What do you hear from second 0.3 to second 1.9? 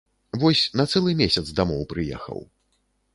Вось на цэлы месяц дамоў